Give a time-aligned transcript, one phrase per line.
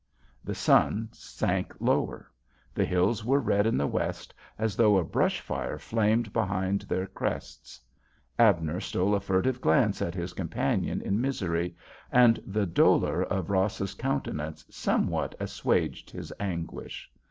[0.43, 2.31] The sun sank lower.
[2.73, 7.05] The hills were red in the west as though a brush fire flamed behind their
[7.05, 7.79] crests.
[8.39, 11.75] Abner stole a furtive glance at his companion in misery,
[12.11, 17.11] and the dolor of Ross's countenance somewhat assuaged his anguish.